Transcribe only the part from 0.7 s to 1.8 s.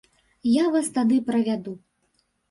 вас тады правяду.